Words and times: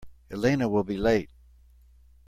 Elena 0.31 0.67
will 0.67 0.83
be 0.83 0.97
late. 0.97 1.29